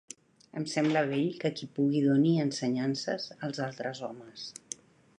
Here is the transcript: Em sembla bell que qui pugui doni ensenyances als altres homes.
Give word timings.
Em 0.59 0.63
sembla 0.71 1.03
bell 1.11 1.27
que 1.43 1.51
qui 1.59 1.69
pugui 1.77 2.03
doni 2.07 2.33
ensenyances 2.47 3.31
als 3.49 3.65
altres 3.71 4.07
homes. 4.09 4.53